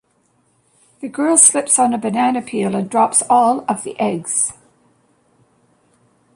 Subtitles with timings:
[1.01, 4.51] The girl slips on a banana peel and drops all of the eggs.